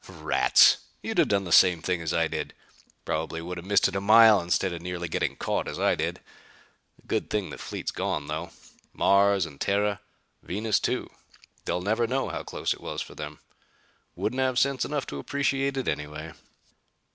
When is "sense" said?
14.57-14.85